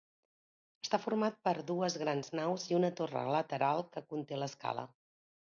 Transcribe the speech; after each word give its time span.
Està 0.85 0.99
format 1.03 1.37
per 1.47 1.53
dues 1.67 1.97
grans 2.05 2.33
naus 2.39 2.65
i 2.71 2.77
una 2.79 2.91
torre 3.01 3.23
lateral 3.37 3.85
que 3.93 4.05
conté 4.15 4.43
l'escala. 4.43 4.89